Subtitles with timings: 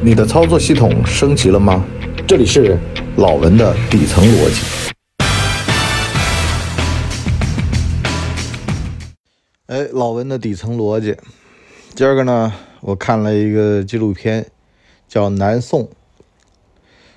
[0.00, 1.84] 你的操作系统升级了吗？
[2.24, 2.78] 这里是
[3.16, 4.92] 老文的底层逻辑。
[9.66, 11.16] 哎，老文的底层逻辑。
[11.96, 14.46] 今儿个呢，我看了一个纪录片，
[15.08, 15.82] 叫《南宋》。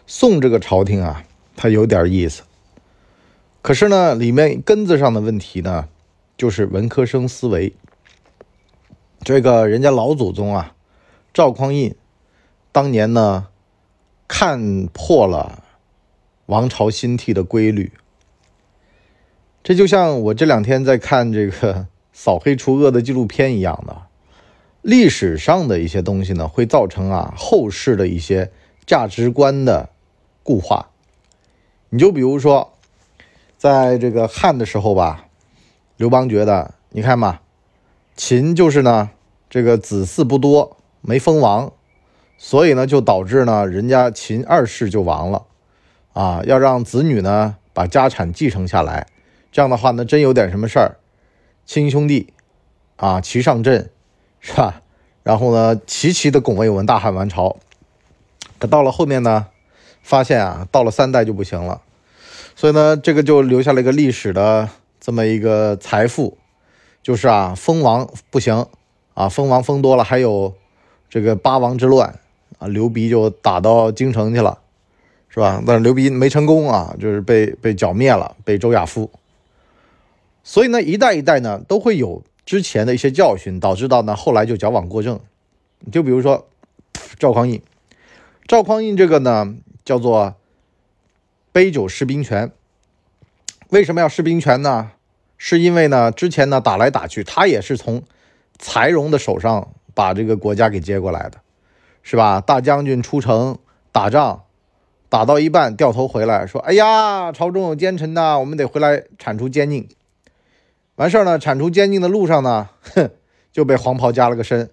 [0.07, 1.23] 宋这个朝廷啊，
[1.55, 2.41] 它有点意思。
[3.61, 5.87] 可是呢，里面根子上的问题呢，
[6.35, 7.71] 就是文科生思维。
[9.23, 10.73] 这个人家老祖宗啊，
[11.31, 11.95] 赵匡胤。
[12.71, 13.47] 当年呢，
[14.27, 15.63] 看破了
[16.45, 17.91] 王朝兴替的规律。
[19.63, 24.03] 这就像我这两天在看这个扫黑除恶的纪录片一样的，
[24.81, 28.51] 历史上的一些东西呢，会造成啊后世的一些
[28.85, 29.89] 价值观的
[30.43, 30.87] 固化。
[31.89, 32.73] 你就比如说，
[33.57, 35.27] 在这个汉的时候吧，
[35.97, 37.41] 刘邦觉得，你看嘛，
[38.15, 39.11] 秦就是呢，
[39.49, 41.73] 这个子嗣不多，没封王。
[42.43, 45.45] 所以呢，就导致呢，人家秦二世就亡了，
[46.13, 49.05] 啊，要让子女呢把家产继承下来，
[49.51, 50.97] 这样的话呢，真有点什么事儿，
[51.67, 52.33] 亲兄弟，
[52.95, 53.91] 啊，齐上阵，
[54.39, 54.81] 是吧？
[55.21, 57.57] 然后呢，齐齐的拱卫我们大汉王朝。
[58.57, 59.45] 可到了后面呢，
[60.01, 61.81] 发现啊，到了三代就不行了，
[62.55, 64.67] 所以呢，这个就留下了一个历史的
[64.99, 66.39] 这么一个财富，
[67.03, 68.65] 就是啊，封王不行，
[69.13, 70.55] 啊，封王封多了，还有
[71.07, 72.17] 这个八王之乱。
[72.61, 74.59] 啊，刘鼻就打到京城去了，
[75.29, 75.63] 是吧？
[75.65, 79.09] 但是刘鼻没成功啊，就是被被剿灭了，被周亚夫。
[80.43, 85.19] 所以呢，一代一代呢都会有之前的一些教训，导致到呢后来就矫枉过正。
[85.91, 86.47] 就比如说
[87.17, 87.63] 赵匡胤，
[88.45, 90.35] 赵匡胤这个呢叫做
[91.51, 92.51] 杯酒释兵权。
[93.69, 94.91] 为什么要释兵权呢？
[95.39, 98.03] 是因为呢之前呢打来打去，他也是从
[98.59, 101.39] 柴荣的手上把这个国家给接过来的。
[102.03, 102.41] 是吧？
[102.41, 103.57] 大将军出城
[103.91, 104.43] 打仗，
[105.09, 109.87] 打到一半掉头回来，说：“哎呀，朝中有奸臣呐，我们得回来铲除奸佞。”
[110.95, 113.09] 完事儿呢，铲除奸佞的路上呢，哼，
[113.51, 114.69] 就被黄袍加了个身。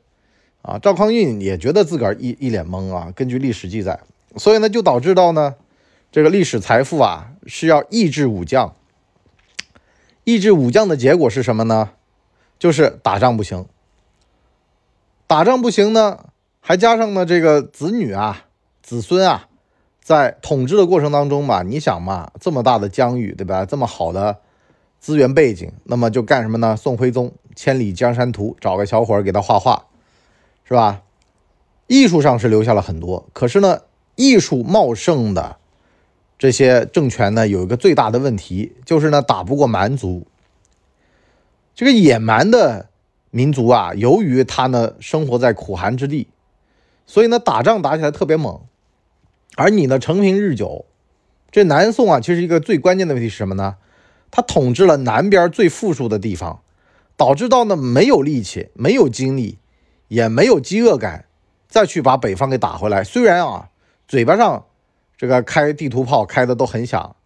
[0.62, 3.12] 啊，赵匡胤也觉得自个儿一一脸懵啊。
[3.14, 4.00] 根据历史记载，
[4.36, 5.54] 所以呢，就导致到呢，
[6.10, 8.74] 这个历史财富啊是要抑制武将。
[10.24, 11.90] 抑制武将的结果是什么呢？
[12.58, 13.64] 就是打仗不行。
[15.26, 16.26] 打仗不行呢？
[16.68, 18.44] 还加上呢，这个子女啊、
[18.82, 19.48] 子孙啊，
[20.02, 23.64] 在统治的过程当中嘛，你想嘛，这么大的疆域，对吧？
[23.64, 24.40] 这么好的
[25.00, 26.76] 资源背景，那么就干什么呢？
[26.76, 29.86] 宋徽宗千里江山图，找个小伙儿给他画画，
[30.62, 31.00] 是吧？
[31.86, 33.80] 艺术上是留下了很多，可是呢，
[34.16, 35.56] 艺术茂盛的
[36.38, 40.26] 这些政权呢，有一个最大的问题，就是呢，打不过蛮族。
[41.74, 42.90] 这个野蛮的
[43.30, 46.28] 民族啊，由于他呢生活在苦寒之地。
[47.08, 48.60] 所以呢，打仗打起来特别猛，
[49.56, 50.84] 而你呢，承平日久。
[51.50, 53.76] 这南宋啊，其实一个最关键的问题是什么呢？
[54.30, 56.60] 他统治了南边最富庶的地方，
[57.16, 59.56] 导致到呢没有力气、没有精力，
[60.08, 61.24] 也没有饥饿感，
[61.66, 63.02] 再去把北方给打回来。
[63.02, 63.70] 虽然啊，
[64.06, 64.66] 嘴巴上
[65.16, 67.16] 这个开地图炮开的都很响，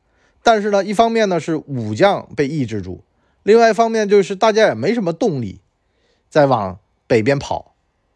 [0.44, 3.03] 但是呢，一方面呢是武将被抑制住，
[3.42, 5.60] 另外一方面就是大家也没什么动力
[6.31, 6.78] 再往
[7.09, 7.75] 北边跑，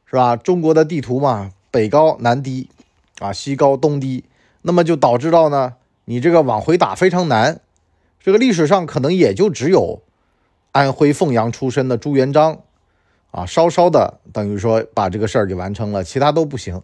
[0.08, 0.36] 是吧？
[0.36, 1.50] 中国的地图嘛。
[1.76, 2.70] 北高南低，
[3.18, 4.24] 啊，西高东低，
[4.62, 5.74] 那么就导致到呢，
[6.06, 7.60] 你这个往回打非常难。
[8.18, 10.00] 这个历史上可能也就只有
[10.72, 12.60] 安徽凤阳出身的朱元璋，
[13.30, 16.80] 啊，稍稍的等于说把这个事儿给完成了，其他都不行，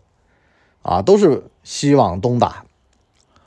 [0.83, 2.67] 啊，都是西往东打。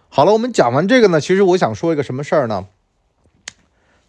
[0.10, 2.66] 好了，我们讲完这个呢，其实我想说一个什么事儿呢？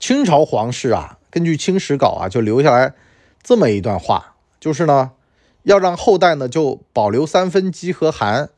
[0.00, 2.94] 清朝皇室啊，根据《清史稿》啊，就留下来
[3.42, 5.12] 这么一段话，就是呢。
[5.66, 8.50] 要让后代呢就保留三分饥和寒，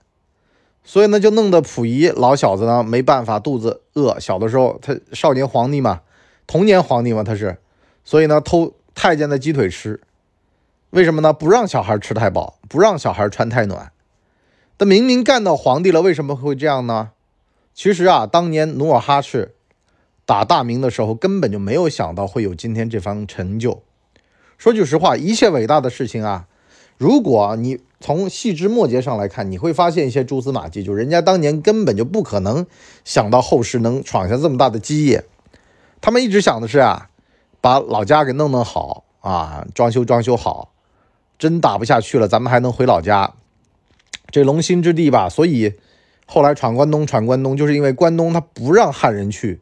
[0.85, 4.21] 所以呢就弄得溥仪老小子呢没办法肚子饿。
[4.21, 6.03] 小的时候他少年皇帝嘛，
[6.47, 7.57] 童年皇帝嘛他是，
[8.05, 10.03] 所以呢偷太监的鸡腿吃。
[10.91, 11.33] 为什么呢？
[11.33, 13.91] 不让小孩吃太饱，不让小孩穿太暖。
[14.77, 17.13] 他明明干到皇帝了，为什么会这样呢？
[17.73, 19.55] 其实啊，当年努尔哈赤
[20.27, 23.83] 打大明的时候，根本就没有想到会有今天这番成就。
[24.59, 26.47] 说句实话，一切伟大的事情啊。
[26.99, 32.67] 如果你从细枝末节上来看，你会发现一些蛛丝马迹，就人家当年根本就不可能
[33.05, 35.25] 想到后世能闯下这么大的基业，
[36.01, 37.09] 他们一直想的是啊，
[37.61, 40.73] 把老家给弄弄好啊，装修装修好，
[41.39, 43.35] 真打不下去了，咱们还能回老家，
[44.31, 45.29] 这龙兴之地吧。
[45.29, 45.75] 所以
[46.27, 49.61] 后来闯关东，闯关东就是因为关东他不让汉人去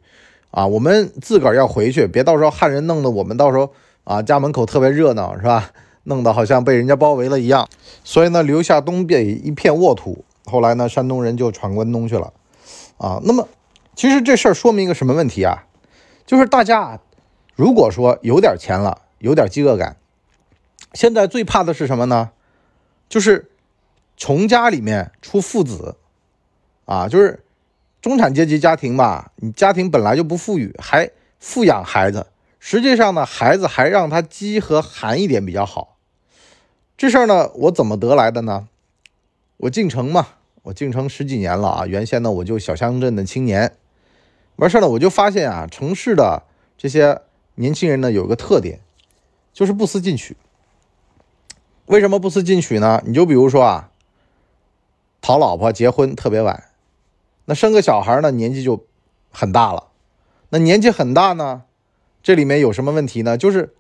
[0.51, 3.75] 啊，我们自个儿要回去，别到时候汉人弄得我们到时候
[4.05, 5.71] 啊家门口特别热闹，是吧？
[6.07, 7.69] 弄得好像被人家包围了一样。
[8.03, 10.25] 所以呢，留下东北一片沃土。
[10.45, 12.33] 后来呢，山东人就闯关东去了。
[12.99, 13.49] 啊，那么
[13.95, 15.67] 其实这事儿说明一个什么问题啊？
[16.25, 16.99] 就是大家
[17.55, 19.97] 如果说有点钱了，有点饥饿感，
[20.93, 22.31] 现在最怕的是什么呢？
[23.09, 23.51] 就是
[24.17, 25.97] 穷家里面出父子，
[26.85, 27.45] 啊，就是
[28.01, 32.27] 中产阶级家庭吧，你家庭本来就不富裕，还富养孩子，
[32.59, 35.96] 实际上呢，孩子还让他饥和寒一点比较好。
[36.97, 38.69] 这事儿呢，我怎么得来的呢？
[39.59, 40.29] 我进城嘛，
[40.63, 43.77] 我进城十几年了啊，原先呢我就小乡镇的青年，
[44.57, 46.45] 完事儿呢我就发现啊，城市的
[46.79, 47.21] 这些
[47.57, 48.81] 年轻人呢有个特点，
[49.53, 50.39] 就是不思进取。
[51.85, 53.03] 为什么不思进取呢？
[53.05, 53.91] 你就比如说啊，
[55.21, 56.65] 讨老婆结婚特别晚，
[57.45, 58.87] 那生个小孩呢年纪就
[59.31, 59.89] 很大了。
[60.49, 61.65] 那年纪很大呢，
[62.23, 63.37] 这里面有什么问题呢？
[63.37, 63.75] 就是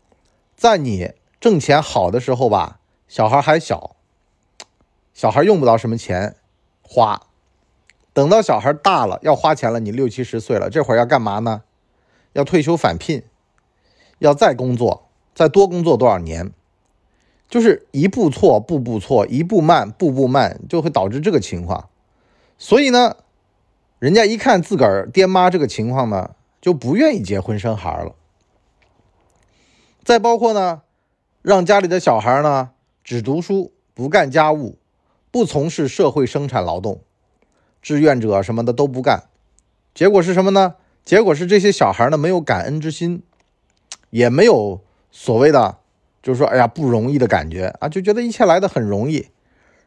[0.54, 3.96] 在你挣钱好的时候吧，小孩还小，
[5.14, 6.36] 小孩用不着什么钱
[6.82, 7.22] 花。
[8.12, 11.62] 等到小孩大了要花钱了，你六七十岁了，这会儿要干嘛呢？
[12.32, 13.22] 要退休返聘，
[14.18, 16.52] 要再工作，再多工作多少年？
[17.48, 21.88] 就是一步错，步步错；一步慢，步步慢，就会导致这个情况。
[22.58, 23.16] 所以呢，
[23.98, 28.14] 人家一看自个儿爹妈这个情况呢，就不愿意结婚生孩了。
[30.02, 30.82] 再包括呢，
[31.42, 32.70] 让家里的小孩呢
[33.06, 34.78] 只读书不干家务，
[35.30, 37.02] 不从事社会生产劳动，
[37.80, 39.28] 志愿者什么的都不干。
[39.94, 40.74] 结果是什么呢？
[41.04, 43.22] 结果是这些小孩呢没有感恩之心，
[44.10, 44.80] 也没有
[45.12, 45.78] 所谓的。
[46.20, 49.28] 就是说，哎呀，不容易的感觉啊，就觉得一切来的很容易，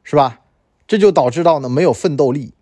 [0.06, 0.40] 是吧？
[0.88, 2.54] 这就导致到呢没有奋斗力。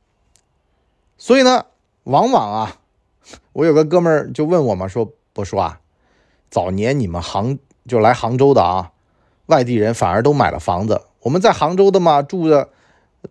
[1.19, 1.67] 所以呢，
[2.05, 2.81] 往往啊，
[3.53, 5.81] 我有个哥们儿就问我嘛，说波叔啊，
[6.49, 8.91] 早年你们杭就来杭州的啊，
[9.47, 11.01] 外地人反而都买了房子。
[11.21, 12.69] 我们在杭州的嘛，住的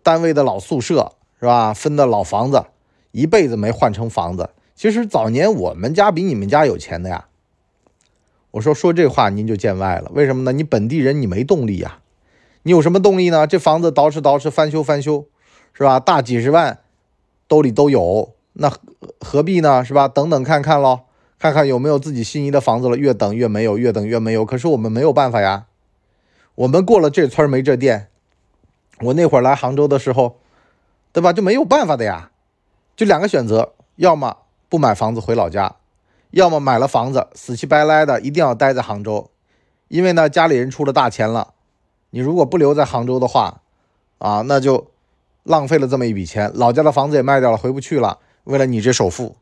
[0.03, 1.73] 单位的老宿舍是吧？
[1.73, 2.65] 分的老房子，
[3.11, 4.49] 一辈子没换成房子。
[4.75, 7.25] 其实早年我们家比你们家有钱的呀。
[8.51, 10.51] 我说说这话您就见外了，为什么呢？
[10.51, 11.99] 你本地人你没动力呀，
[12.63, 13.45] 你有什么动力呢？
[13.45, 15.25] 这房子捯饬捯饬翻修翻修，
[15.73, 15.99] 是吧？
[15.99, 16.79] 大几十万
[17.47, 18.71] 兜里都有，那
[19.19, 19.83] 何必呢？
[19.85, 20.07] 是吧？
[20.07, 21.01] 等等看看喽，
[21.37, 22.97] 看看有没有自己心仪的房子了。
[22.97, 24.43] 越等越没有，越等越没有。
[24.43, 25.65] 可是我们没有办法呀，
[26.57, 28.09] 我们过了这村没这店。
[29.01, 30.39] 我那会儿来杭州的时候，
[31.13, 31.31] 对吧？
[31.31, 32.31] 就没有办法的呀，
[32.95, 34.37] 就两个选择，要么
[34.67, 35.75] 不买房子回老家。
[36.31, 39.29] 要么买了房子，死乞白赖的一定要待在杭州，
[39.87, 41.53] 因为呢家里人出了大钱了，
[42.09, 43.61] 你如果不留在杭州的话，
[44.17, 44.87] 啊那就
[45.43, 48.19] 浪费了这么一笔钱，老家的房子也卖掉了，回不去了。
[48.45, 49.35] 为了你这首付，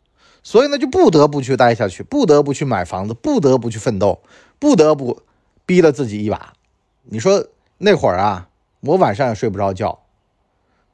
[0.44, 4.22] 所以呢就不得不去待下去，不得不去买房子，不得不去奋斗，
[4.60, 5.22] 不得不
[5.66, 6.54] 逼了自己一把。
[7.08, 7.48] 你说
[7.78, 8.50] 那会儿啊，
[8.82, 10.00] 我晚上也睡不着觉，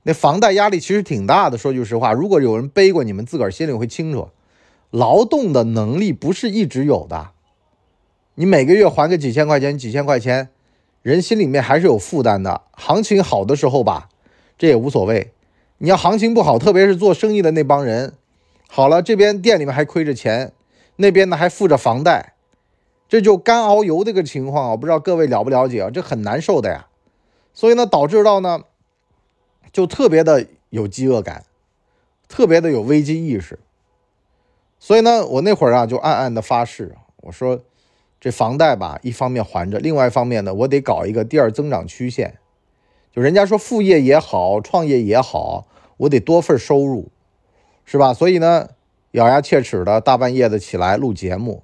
[0.03, 1.57] 那房贷压力其实挺大的。
[1.57, 4.29] 说句实话，如果有人背过，你们自个儿心里会清楚。
[4.89, 7.29] 劳动的能力不是一直有的，
[8.35, 10.49] 你每个月还个几千块钱、几千块钱，
[11.01, 12.63] 人心里面还是有负担的。
[12.73, 14.09] 行情好的时候吧，
[14.57, 15.31] 这也无所谓。
[15.77, 18.13] 你要行情不好，特别是做生意的那帮人，
[18.67, 20.51] 好了，这边店里面还亏着钱，
[20.97, 22.30] 那边呢还付着房贷，
[23.11, 25.89] 这就干熬油这个情况啊，不知道各位了不了解啊？
[25.89, 26.87] 这很难受的呀。
[27.53, 28.61] 所以呢，导致到呢，
[29.73, 31.43] 就特别的有饥饿感，
[32.29, 33.59] 特别的有危机意识。
[34.79, 37.59] 所以呢，我那会儿啊就暗暗的发誓，我说
[38.17, 42.37] 这房贷吧，一方面还着，另外一方面呢，我得搞一个第二增长曲线。
[43.11, 47.09] 就人家说副业也好，创业也好，我得多份收入，
[47.83, 48.13] 是吧？
[48.13, 48.69] 所以呢，
[49.11, 51.61] 咬牙切齿的大半夜的起来录节目，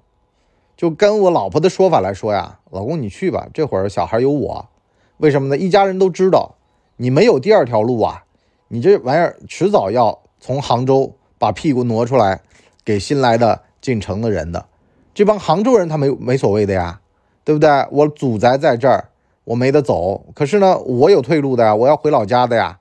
[0.77, 4.69] 就跟我老婆的说法来说呀，老公你去吧，这会儿小孩有我，
[5.17, 5.57] 为什么呢？
[5.57, 6.55] 一家人都知道
[6.95, 8.23] 你没有第二条路啊，
[8.69, 12.39] 你这玩意儿迟早要从杭州把屁股挪出来。
[12.85, 14.65] 给新来的进城的人的，
[15.13, 17.01] 这帮杭州人他没没所谓的呀，
[17.43, 17.69] 对不对？
[17.91, 19.09] 我祖宅在这儿，
[19.43, 20.23] 我没得走。
[20.33, 22.79] 可是呢，我有退路的呀，我要回老家的呀，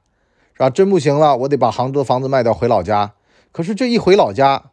[0.52, 0.70] 是吧？
[0.70, 3.14] 真不行了，我得把杭州的房子卖掉回老家。
[3.50, 4.66] 可是这一回老家，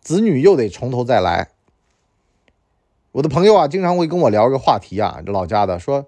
[0.00, 1.50] 子女又得从头再来。
[3.12, 6.06] 我的朋友啊，经常会跟我聊一个话题啊，这老家的说，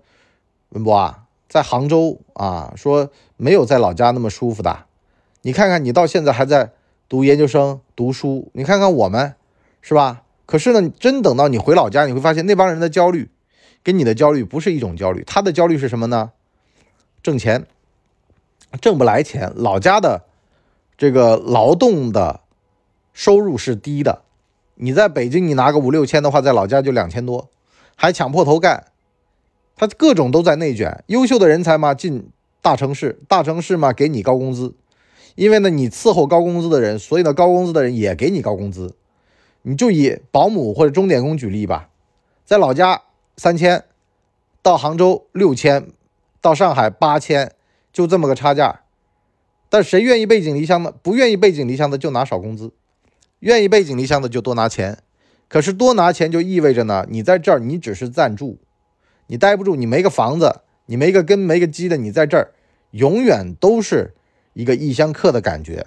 [0.71, 4.87] 文博啊，在杭州啊，说没有在老家那么舒服的。
[5.43, 6.73] 你看看，你到现在还在。
[7.09, 9.35] 读研究生读书，你看看我们，
[9.83, 10.23] 是吧？
[10.47, 13.29] 可是呢，真等到你回老家，你会发现那帮人的焦虑，
[13.83, 15.23] 跟你的焦虑不是一种焦虑。
[15.27, 16.33] 他的焦虑是什么呢？
[17.23, 17.67] 挣钱，
[18.81, 19.53] 挣不来钱。
[19.55, 20.25] 老家的
[20.97, 22.41] 这个劳动的
[23.13, 24.23] 收入是低的。
[24.75, 27.51] 你在北京，你拿个五六千的话，在老家就两千多，
[27.95, 28.87] 还抢破头干。
[29.77, 31.03] 他各种都在内卷。
[31.07, 32.29] 优秀的人才嘛进
[32.61, 34.75] 大城市，大城市嘛给你高工资，
[35.35, 38.95] 因为呢你伺候高工资的人，所以呢高工资的人也给你高工资。
[39.63, 41.89] 你就以保姆或者钟点工举例吧，
[42.45, 43.03] 在老家
[43.37, 43.85] 三千，
[44.61, 45.89] 到杭州六千，
[46.41, 47.53] 到上海八千，
[47.93, 48.81] 就这么个差价。
[49.69, 50.93] 但谁愿意背井离乡呢？
[51.03, 52.73] 不愿意背井离乡的就拿少工资，
[53.43, 54.99] 愿意背井离乡的就多拿钱。
[55.49, 58.59] 可是多拿钱就意味着呢，你在这儿你只是暂住，
[59.27, 62.53] 你待不住，你没个房子，你没个根没个基的，你在这儿
[62.93, 64.15] 永远都是
[64.53, 65.87] 一个异乡客的感觉。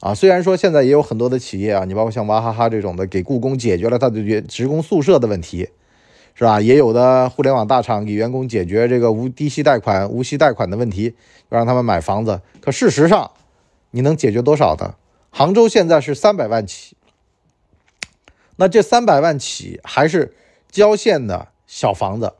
[0.00, 5.70] 啊，虽然说现在也有很多的企业啊，你包括像娃哈哈这种的，给故宫解决了他的员职工宿舍的问题，
[6.34, 6.60] 是吧？
[6.60, 11.14] 也有的互联网大厂给员工解决这个无低息贷款、无息贷款的问题，
[11.48, 12.40] 让他们买房子。
[12.60, 13.32] 可事实上，
[13.90, 14.94] 你能解决多少呢？
[15.38, 16.96] 杭州现在是三百万起，
[18.56, 20.34] 那这三百万起还是
[20.68, 22.34] 郊县的小房子，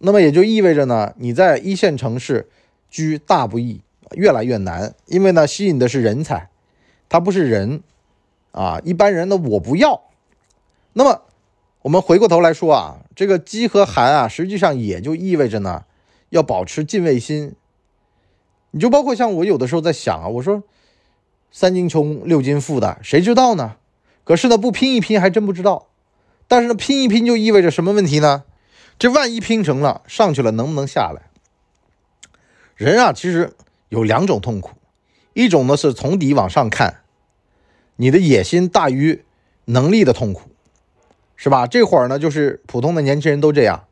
[0.00, 2.50] 那么也就意味着呢，你在一线城市
[2.90, 3.80] 居大不易。
[4.12, 6.50] 越来越难，因为呢，吸引的是人才，
[7.08, 7.82] 他不是人
[8.52, 10.02] 啊，一般人呢我不要。
[10.92, 11.22] 那么
[11.80, 15.86] 我们回过头来说啊，这个饥和寒啊，实际上也就意味着呢，
[16.28, 17.54] 要保持敬畏心。
[18.72, 20.62] 你就包括像我有的时候在想啊，我说
[21.58, 23.76] 三斤穷六斤富的，谁知道呢？
[24.24, 25.86] 可是呢，不拼一拼还真不知道。
[26.46, 28.44] 但是呢，拼一拼就意味着什么问题呢？
[28.98, 31.30] 这万一拼成了上去了，能不能下来？
[32.74, 33.54] 人啊，其实。
[33.88, 34.72] 有两种痛苦，
[35.32, 37.02] 一种呢是从底往上看，
[37.94, 39.24] 你的野心大于
[39.66, 40.50] 能力的痛苦，
[41.36, 41.68] 是吧？
[41.68, 43.84] 这会儿呢，就是普通的年轻人都这样，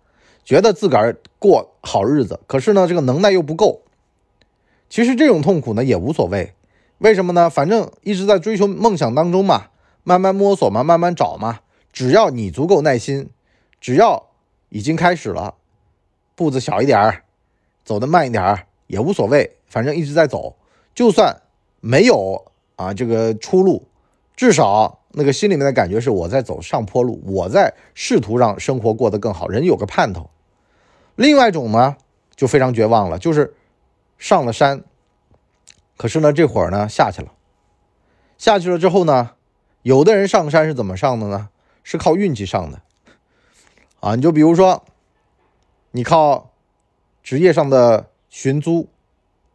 [0.45, 3.83] 觉得自个儿过好日子，可是呢，这个能耐又不够。
[4.91, 6.53] 其实这种痛苦呢也无所谓，
[6.99, 7.51] 为什么呢？
[7.51, 9.67] 反正一直在追求梦想当中嘛，
[10.03, 11.61] 慢慢摸索嘛，慢慢找嘛。
[11.93, 13.31] 只要你足够耐心，
[13.81, 14.31] 只要
[14.69, 15.55] 已经开始了，
[16.35, 17.25] 步子小一点儿，
[17.85, 19.59] 走得慢一点儿也无所谓。
[19.69, 20.57] 反正一直在走，
[20.95, 21.43] 就算
[21.81, 22.45] 没有
[22.77, 23.87] 啊这个出路，
[24.37, 30.31] 至少那个心里面的感觉是我在走上坡路，我在试图让生活过得更好，人有个盼头。
[31.17, 31.97] 另外一种呢，
[32.35, 33.55] 就非常绝望了，就是
[34.19, 34.83] 上了山，
[35.97, 37.33] 可是呢这会儿呢下去了，
[38.39, 39.33] 下去了之后呢，
[39.83, 41.49] 有的人上山是怎么上的呢？
[41.83, 42.81] 是靠运气上的
[44.01, 44.85] 啊，你就比如说，
[45.91, 46.51] 你靠
[47.23, 48.89] 职业上的寻租。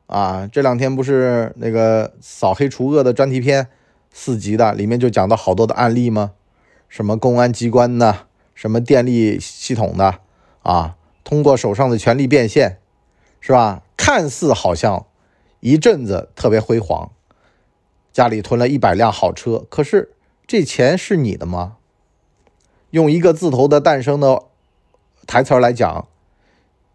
[0.08, 3.68] 啊，这两天不是那个扫黑除恶的专题片，
[4.12, 6.32] 四集的里面就讲到好多的案例吗？
[6.88, 10.22] 什么公安机关的，什么电力系统的，
[10.64, 12.80] 啊，通过手上的权力变现，
[13.40, 13.84] 是吧？
[13.96, 15.06] 看似好像
[15.60, 17.12] 一阵子特别辉煌，
[18.12, 20.14] 家里囤了一百辆好车，可是
[20.48, 21.78] 这钱是你的吗？
[22.92, 24.44] 用一个字头的诞生的
[25.28, 26.08] 台词来讲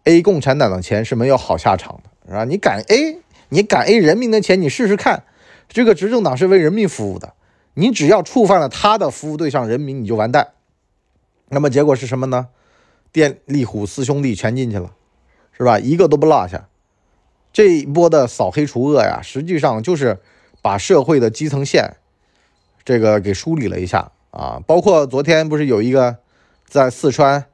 [0.03, 2.09] ，A 共产党的钱是没有好下场的。
[2.27, 2.43] 是吧？
[2.43, 3.19] 你敢 A，
[3.49, 5.25] 你敢 A 人民的钱，你试试看。
[5.69, 7.35] 这个执政党是为人民服务的，
[7.75, 10.53] 你只要触犯了他的服务对象人民，你就完蛋。
[11.49, 12.47] 那么结果是什么呢？
[13.11, 14.95] 电力虎四兄弟全进去了，
[15.55, 15.77] 是吧？
[15.77, 16.67] 一个都不落下。
[17.55, 20.19] 这一波的扫黑除恶呀，实际上就是
[20.61, 21.95] 把社会的基层线
[22.83, 24.59] 这个给梳理了一下啊。
[24.67, 26.17] 包括昨天不是有一个
[26.67, 27.45] 在四川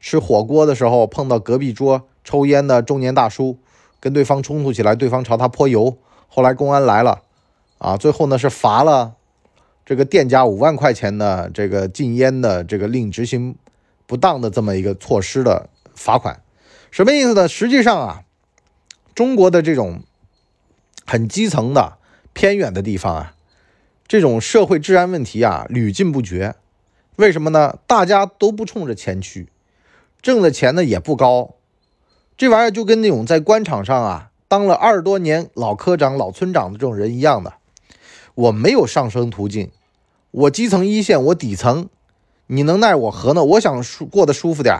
[0.00, 3.56] 吃火锅的时候碰到隔壁桌抽烟的中年大叔。
[4.00, 5.96] 跟对方冲突起来，对方朝他泼油，
[6.28, 7.22] 后来公安来了，
[7.78, 9.14] 啊，最后呢是罚了
[9.86, 13.56] 这个店家五万块钱的这个禁烟的这个令执行
[14.06, 16.42] 不当的这么一个措施的罚款，
[16.90, 17.48] 什么意思呢？
[17.48, 18.23] 实际上啊，
[19.14, 20.02] 中国的这种
[21.06, 21.98] 很基层的
[22.32, 23.34] 偏远的地方啊，
[24.08, 26.56] 这种社会治安问题啊屡禁不绝，
[27.16, 27.78] 为什么呢？
[27.86, 29.48] 大家都不冲着钱去，
[30.20, 31.54] 挣的钱呢也不高。
[32.36, 37.54] 这玩意儿就跟那种在官场上啊当了二十多年老科长、老村长的这种人一样的，
[38.34, 39.70] 我没有上升途径，
[40.32, 41.88] 我基层一线，我底层，
[42.48, 43.44] 你能奈我何呢？
[43.44, 44.76] 我想舒过得舒服点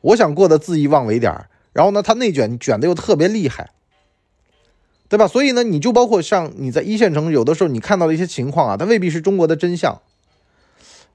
[0.00, 1.32] 我想过得恣意妄为点
[1.72, 3.70] 然后呢，他内卷卷的又特别厉害，
[5.08, 5.26] 对吧？
[5.26, 10.00] 所以呢，你就包括像你在一线城市，有的时候你看到的一些情况啊，它未必是中国的真相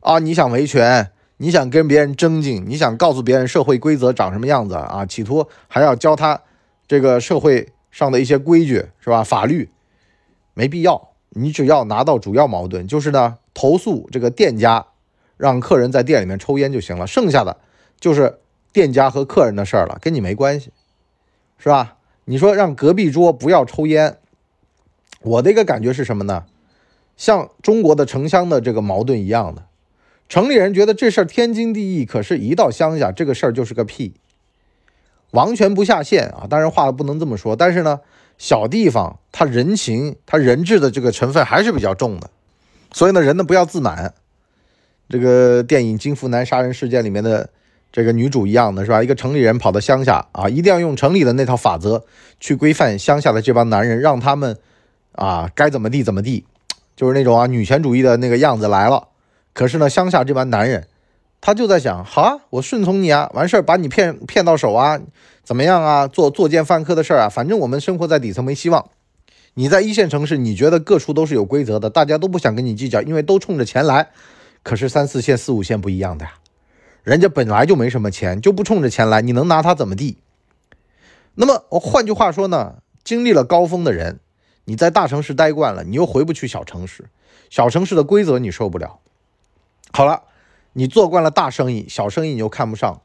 [0.02, 1.12] 啊，你想维权。
[1.40, 5.06] 你想跟别人争竞，你想告诉别人社会规则长什么样子啊？
[5.06, 6.42] 企图还要教他
[6.88, 9.24] 这个社会上的一些规矩，是吧？
[9.24, 9.70] 法律
[10.56, 14.88] 没必要，你只要拿到主要矛盾，就是呢，投诉这个店家
[15.38, 17.58] 让客人在店里面抽烟就行了，剩下的
[18.00, 18.40] 就是
[18.78, 20.72] 店家和客人的事儿了，跟你没关系，
[21.58, 21.98] 是吧？
[22.26, 24.20] 你说让隔壁桌不要抽烟，
[25.22, 26.46] 我的一个感觉是什么呢？
[27.16, 29.64] 像中国的城乡的这个矛盾一样的。
[30.30, 34.14] 城里人觉得这事儿天经地义，可是，一到乡下，这个事儿就是个屁。
[35.32, 38.02] 王权不下线啊，当然话不能这么说，但是呢，
[38.38, 42.30] 小地方他人情他人质的这个成分还是比较重的，
[42.92, 44.14] 所以呢，人呢不要自满。
[45.10, 47.50] 这个电影《金福南杀人事件》里面的
[47.92, 49.02] 这个女主一样的是吧？
[49.02, 52.06] 一个城里人跑到乡下啊，一定要用城里的那套法则
[52.40, 54.58] 去规范乡下的这帮男人，让他们
[55.14, 56.46] 啊该怎么地怎么地，
[56.96, 59.08] 就是那种啊女权主义的那个样子来了。
[59.54, 60.88] 可是呢，乡下这帮男人。
[61.40, 65.00] 他就在想，好啊，我顺从你啊，完事儿把你骗骗到手啊，
[65.44, 66.08] 怎么样啊？
[66.08, 68.90] 做作奸犯科的事儿啊，反正我们生活在底层没希望。
[69.54, 74.08] 你在一线城市，你觉得各处都是有规则的，大家都不想跟你计较，因为都冲着钱来。
[74.64, 76.34] 可是三四线、四五线不一样的呀，
[77.08, 80.18] 人家本来就没什么钱，就不冲着钱来，你能拿他怎么地？
[81.36, 84.20] 那么换句话说呢，经历了高峰的人，
[84.66, 87.06] 你在大城市待惯了，你又回不去小城市，
[87.50, 89.00] 小城市的规则你受不了。
[89.94, 90.24] 好了。
[90.74, 93.02] 你做惯了大生意，小生意你又看不上，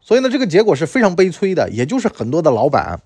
[0.00, 1.68] 所以呢，这个结果是非常悲催的。
[1.68, 3.00] 也就是很多的老板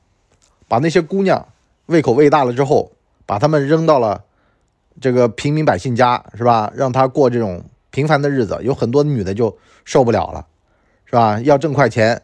[0.69, 1.49] 把那些姑娘
[1.87, 2.93] 胃口喂大了之后，
[3.25, 4.25] 把他们扔到了
[5.01, 6.71] 这个平民百姓家，是吧？
[6.77, 10.45] 让他过这种平凡的日子，有很多女的就受不了了，
[11.05, 11.41] 是吧？
[11.43, 12.21] 要挣快钱，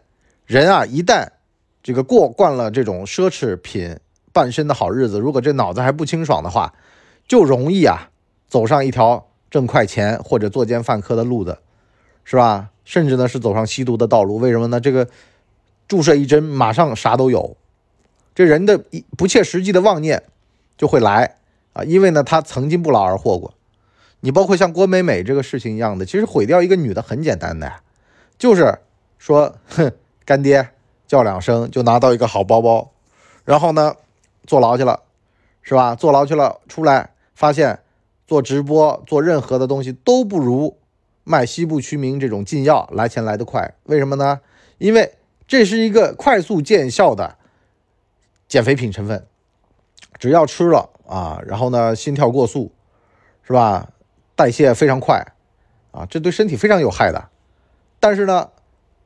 [0.47, 1.29] 人啊，一旦
[1.83, 3.97] 这个过惯了这种奢侈品
[4.33, 6.75] 半身的好日子，如果这脑子还不清爽的话，
[7.29, 8.11] 就容易啊
[8.49, 9.27] 走上一条。
[9.51, 11.59] 挣快钱或者作奸犯科的路子，
[12.23, 12.71] 是吧？
[12.85, 14.37] 甚至呢是走上吸毒的道路。
[14.37, 14.79] 为什么呢？
[14.79, 15.09] 这个
[15.89, 17.57] 注射一针，马上啥都有。
[18.33, 20.23] 这人的一不切实际的妄念
[20.79, 21.35] 就会来
[21.73, 21.83] 啊！
[21.83, 23.53] 因为呢，他曾经不劳而获过。
[24.21, 27.73] 你包括像郭美美这个事情一样的，其实毁掉一个女的很简单的，
[28.39, 28.79] 就是
[29.19, 29.93] 说，哼，
[30.25, 30.71] 干爹
[31.07, 32.91] 叫两声就拿到一个好包包，
[33.45, 33.95] 然后呢
[34.47, 35.03] 坐牢去了，
[35.63, 35.95] 是吧？
[35.95, 37.81] 坐牢去了，出来发现。
[38.27, 40.79] 做直播做任何的东西都不如
[41.25, 44.41] 卖西部曲名这种禁药来钱来得快，为什么呢？
[44.79, 45.15] 因为
[45.49, 47.37] 这是一个快速见效的
[48.47, 49.27] 减肥品成分，
[50.17, 52.71] 只要吃了啊，然后呢心跳过速，
[53.43, 53.91] 是吧？
[54.41, 55.35] 代谢非常快
[55.91, 57.29] 啊，这对身体非常有害的。
[57.99, 58.49] 但是呢，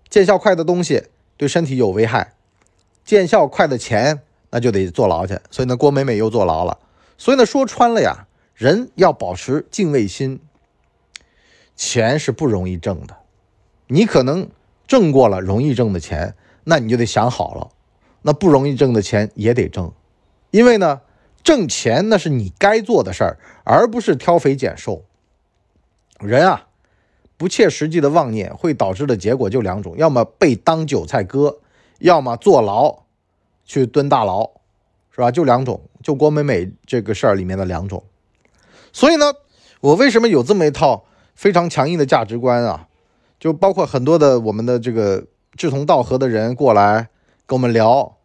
[0.08, 2.34] 见效快的东西对身体有危害，
[3.04, 4.20] 见效快的钱
[4.50, 5.40] 那就得坐牢去。
[5.50, 6.78] 所以呢，郭美美又坐牢了。
[7.18, 8.28] 所以呢，说穿了呀。
[8.54, 10.38] 人要保持敬畏心，
[11.74, 13.16] 钱是不容易挣的。
[13.88, 14.48] 你可能
[14.86, 17.72] 挣过了容易挣的钱，那你就得想好了，
[18.22, 19.92] 那不容易挣的钱也得挣，
[20.52, 21.00] 因为呢，
[21.42, 25.02] 挣钱那是你该做的事儿，而不是挑肥拣瘦。
[26.20, 26.66] 人啊，
[27.36, 31.58] 不切实际的妄念会导致的结果就两种：要么被当韭菜割，
[31.98, 33.04] 要么坐牢
[33.64, 34.50] 去蹲大牢，
[35.10, 35.30] 是吧？
[35.30, 38.04] 就两种，就郭美美这个事儿里面的两种。
[38.92, 39.32] 所以呢，
[39.80, 42.88] 我为什么有这么一套非常强硬的价值观啊？
[43.40, 47.08] 就包括很多的我们的这个志同道合的人过来
[47.46, 48.16] 跟我们聊，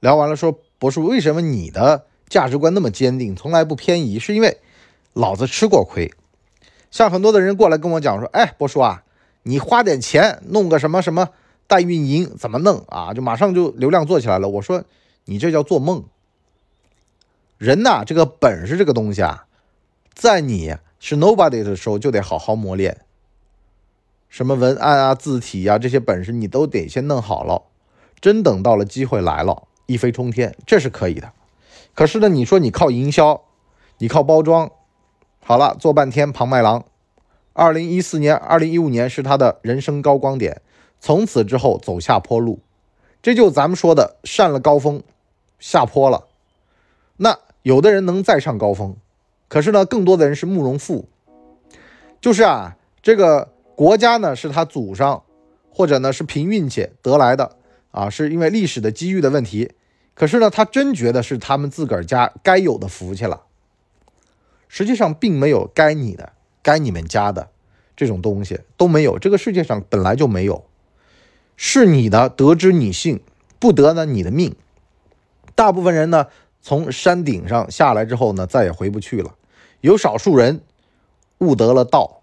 [0.00, 4.18] 聊完了说，博士，为什么你的价值观那么坚定，从来不偏移？
[4.18, 4.58] 是因为
[5.12, 6.12] 老子吃过亏。
[6.90, 9.04] 像很多的人过来跟我讲说，哎，波叔啊，
[9.44, 11.30] 你花点钱弄个什么什么
[11.66, 13.14] 代运营，怎么弄啊？
[13.14, 14.48] 就马上就流量做起来了。
[14.48, 14.84] 我说，
[15.24, 16.04] 你这叫做梦。
[17.58, 19.46] 人呐，这个本事这个东西啊。
[20.12, 22.98] 在你是 nobody 的时候，就得好好磨练。
[24.28, 27.62] 什么文案啊、字体啊这些本事，你都得先弄好了。
[28.20, 31.32] 真等到了机会来了，一飞冲天，这是可以的。
[31.94, 33.42] 可是呢，你说你靠营销，
[33.98, 34.70] 你靠包装，
[35.42, 36.84] 好了，做半天庞麦郎。
[37.52, 40.62] 二零一四年、二零一五年是他的人生高光点，
[41.00, 42.60] 从此之后走下坡路。
[43.20, 45.02] 这就咱们说的上了高峰，
[45.58, 46.28] 下坡了。
[47.16, 48.96] 那有的人能再上高峰。
[49.48, 51.08] 可是呢，更多的人是慕容复，
[52.20, 55.24] 就是啊，这个国家呢是他祖上，
[55.70, 57.56] 或者呢是凭运气得来的
[57.90, 59.72] 啊，是因为历史的机遇的问题。
[60.14, 63.42] 可是呢，他真觉得是他们自个儿家该有的福气了。
[64.72, 67.50] 实际上并没有该你的、该你们家的
[67.96, 70.64] 这种东西都没有，这个世界上本来就没有，
[71.56, 73.20] 是你的得之你幸，
[73.58, 74.54] 不得呢你的命。
[75.56, 76.28] 大部分人呢
[76.62, 79.34] 从山顶上下来之后呢，再也回不去了。
[79.80, 80.62] 有少数人
[81.38, 82.20] 悟得了道，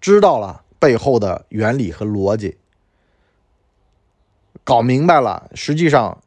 [0.00, 2.56] 知道了背后的原理和逻辑，
[4.64, 5.50] 搞明白了。
[5.54, 6.22] 实际上，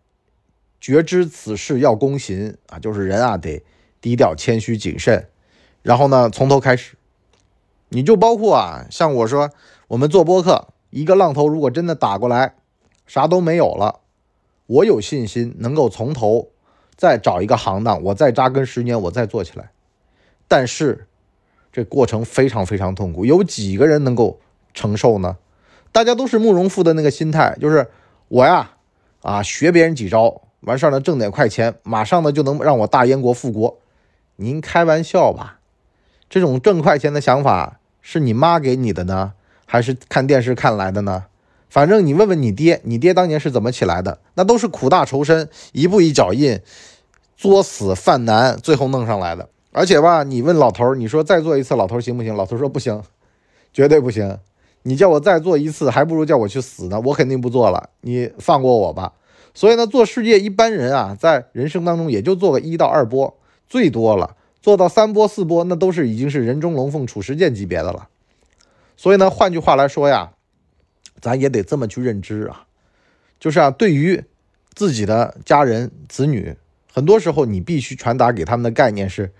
[0.79, 3.63] 觉知此事要躬行啊，就是人啊得
[3.99, 5.27] 低调、谦虚、谨慎。
[5.81, 6.95] 然后呢，从头开始。
[7.89, 9.49] 你就包括啊，像我说，
[9.87, 12.53] 我们做播客，一个浪头如果真的打过来，
[13.07, 14.01] 啥都没有了，
[14.67, 16.49] 我有信心能够从头
[16.95, 19.71] 再找一个行当，我再扎根十年，我再做起来。
[20.47, 21.07] 但是，
[21.71, 24.39] 这过程非常非常痛苦，有几个人能够
[24.73, 25.37] 承受呢？
[25.91, 27.89] 大家都是慕容复的那个心态，就是
[28.27, 28.73] 我呀，
[29.23, 33.79] 啊，学别人几招，完事儿呢，挣点快钱，马上呢就能让我大燕国复国。
[34.35, 35.58] 您开玩笑吧？
[36.29, 39.33] 这种挣快钱的想法是你妈给你的呢，
[39.65, 41.25] 还是看电视看来的呢？
[41.69, 44.19] 反正你问问你爹，你爹当年是怎么起来的？
[44.35, 46.59] 那都是苦大仇深，一步一脚印，
[47.35, 49.49] 作死犯难，最后弄上来的。
[49.71, 52.35] 而且吧，你问老头儿，你说再做一次，老头儿行不行？
[52.35, 53.03] 老头儿说不行，
[53.71, 54.39] 绝对不行。
[54.83, 56.99] 你叫我再做一次，还不如叫我去死呢。
[57.05, 59.13] 我肯定不做了，你放过我吧。
[59.53, 63.37] 所以呢，做世界一般人啊，在人生当中也就做个一到二波，
[63.67, 68.07] 最多了做到三波四波，那都是已经是人中龙凤、褚时健级别的了。
[68.97, 70.31] 所以呢，换句话来说呀。
[71.21, 72.65] 咱也得这么去认知啊，
[73.41, 74.23] 就是啊，对于
[74.73, 76.55] 自己的家人子女，
[76.89, 79.33] 很多时候你必须传达给他们的概念是，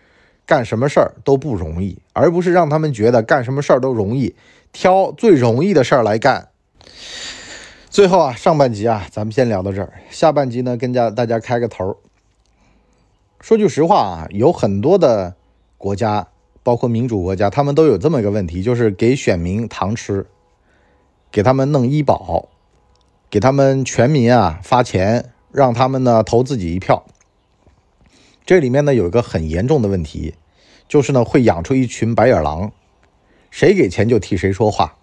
[0.45, 4.35] 干什么事儿都不容易，而不是让他们觉得干什么事儿都容易，
[4.73, 6.49] 挑最容易的事儿来干。
[7.89, 11.97] 最后啊，上半集啊，咱们先聊到这儿，下半集呢，跟家大家开个头。
[13.41, 15.35] 说句实话啊，有很多的
[15.77, 16.27] 国家，
[16.61, 20.25] 包括民主国家，他们都有这么一个问题，就是给选民糖吃。
[21.31, 22.49] 给他们弄医保，
[23.29, 27.05] 给他们全民啊发钱，让他们呢投自己一票。
[28.47, 30.33] 这里面呢有一个很严重的问题，
[30.87, 32.71] 就是呢会养出一群白眼狼，
[33.51, 34.97] 谁给钱就替谁说话。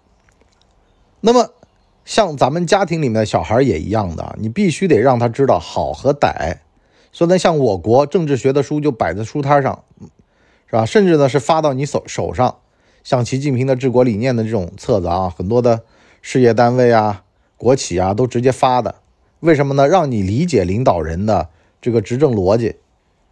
[1.20, 1.52] 那么
[2.04, 6.58] 像咱们家庭里面的小孩也一样的，你必须得让他知道好和歹。
[7.16, 9.84] 所以呢，像我国政治学的书就摆在书摊上，
[10.66, 10.84] 是吧？
[10.84, 12.58] 甚至呢是发到你手手上，
[13.02, 15.80] 像习近平的治国理念的这种册子啊，很多的。
[16.20, 17.22] 事业单位啊，
[17.56, 18.96] 国企啊，都直接发的，
[19.40, 19.88] 为什么呢？
[19.88, 21.48] 让你理解领导人的
[21.80, 22.74] 这个执政逻辑，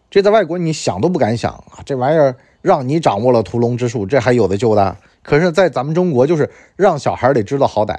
[0.08, 1.82] 这在外国你想都不敢想啊！
[1.84, 4.96] 这玩意儿让你掌握了屠龙之术，这还有的救的。
[5.22, 7.98] 可是，在咱们中国，就是让小孩得知道好歹，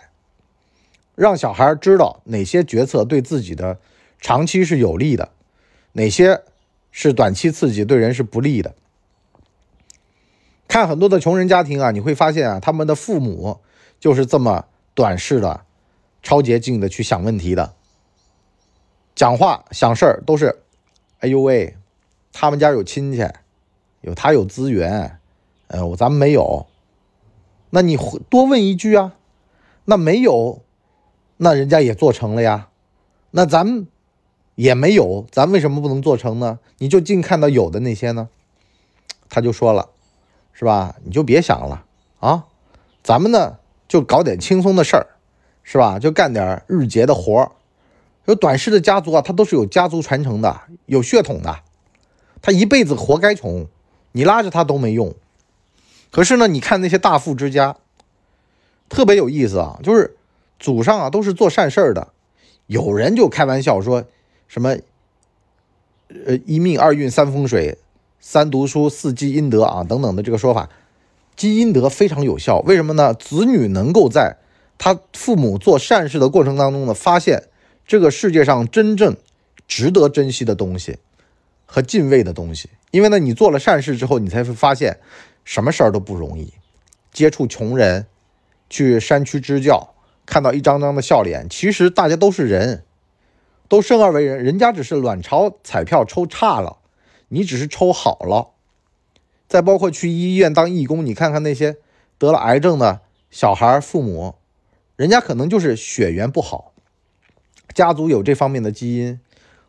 [1.13, 3.77] 让小孩知道哪些决策对自己的
[4.21, 5.29] 长期是有利的，
[5.95, 6.43] 哪些
[6.91, 8.73] 是短期刺激对人是不利的。
[10.67, 13.59] 看很多的穷人家庭啊，你会发现啊，他们的父母
[13.99, 14.65] 就是这么。
[14.95, 15.65] 短视的、
[16.23, 17.73] 超捷径的去想问题的，
[19.13, 20.61] 讲话想事儿都是，
[21.19, 21.75] 哎呦喂，
[22.31, 23.27] 他们家有亲戚，
[23.99, 25.19] 有他有资源，
[25.67, 26.65] 呃，我咱们没有，
[27.71, 27.97] 那你
[28.29, 29.17] 多问一句啊，
[29.83, 30.61] 那没有，
[31.35, 32.69] 那人家也做成了呀，
[33.31, 33.87] 那咱们
[34.55, 36.59] 也没有，咱为什么不能做成呢？
[36.79, 38.29] 你就净看到有的那些呢？
[39.29, 39.89] 他就说了，
[40.53, 40.95] 是吧？
[41.03, 41.85] 你就别想了
[42.19, 42.45] 啊，
[43.03, 43.57] 咱们呢？
[43.87, 45.07] 就搞点轻松的事儿，
[45.61, 45.99] 是吧？
[45.99, 47.51] 就干点日结的活。
[48.25, 51.59] 有短视的家族啊，他都是有家族传承的，有血统的。
[52.41, 53.67] 他一辈子活该穷，
[54.13, 55.13] 你拉着他都没用。
[56.11, 57.75] 可是呢，你看那些大富之家，
[58.89, 60.15] 特别有意思啊，就是
[60.59, 62.07] 祖上啊都是做善事的。
[62.65, 64.05] 有人就开玩笑说，
[64.47, 64.77] 什么
[66.25, 67.77] 呃一命二运三风水，
[68.19, 70.69] 三读书四积阴德啊等等的这个说法。
[71.35, 73.13] 积阴德非常有效，为什么呢？
[73.13, 74.37] 子女能够在
[74.77, 77.43] 他父母做善事的过程当中呢，发现
[77.85, 79.17] 这个世界上真正
[79.67, 80.97] 值得珍惜的东西
[81.65, 82.69] 和敬畏的东西。
[82.91, 84.97] 因为呢，你做了善事之后，你才会发现
[85.43, 86.53] 什么事儿都不容易。
[87.11, 88.05] 接触穷人，
[88.69, 89.93] 去山区支教，
[90.25, 92.83] 看到一张张的笑脸，其实大家都是人，
[93.67, 94.43] 都生而为人。
[94.43, 96.77] 人家只是卵巢彩票抽差了，
[97.29, 98.49] 你只是抽好了。
[99.47, 101.77] 再包括去医院当义工，你看看那些
[102.17, 104.35] 得了癌症的小孩父母，
[104.95, 106.73] 人家可能就是血缘不好，
[107.73, 109.19] 家族有这方面的基因，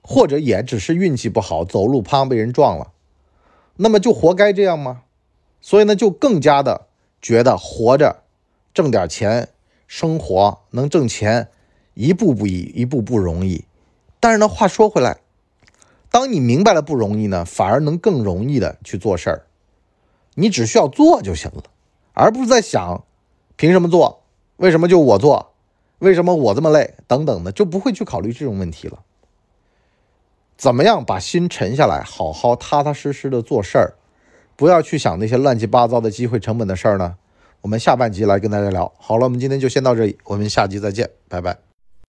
[0.02, 2.92] 或者也只是运气不好，走路啪被人撞了，
[3.76, 5.02] 那么就活该这样吗？
[5.60, 6.86] 所以呢，就更加的
[7.20, 8.22] 觉得活着，
[8.72, 9.48] 挣点钱，
[9.86, 11.48] 生活能挣钱，
[11.94, 13.64] 一步步一一步不容易。
[14.26, 15.18] 但是呢，话说回来，
[16.10, 19.46] 当你明白了不容易呢，反而能更容易的去做事儿。
[20.34, 21.62] 你只需要做就行了，
[22.12, 23.04] 而不是在想，
[23.54, 24.24] 凭什么做？
[24.56, 25.52] 为什么就我做？
[26.00, 26.94] 为什么我这么累？
[27.06, 28.98] 等等的，就不会去考虑这种问题了。
[30.56, 33.94] 怎么样把心沉下来，好好踏踏实实的做事儿，
[34.56, 37.14] 不要去想那些乱七八糟的机会成本的事儿呢？
[37.60, 38.92] 我们下半集来跟大家聊。
[38.98, 41.65] 好了，我们今天就先到这里，我们下集再见，拜拜。